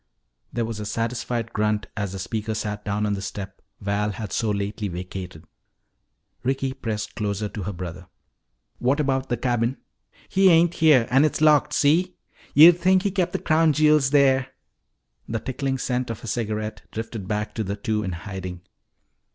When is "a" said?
0.79-0.85, 16.23-16.27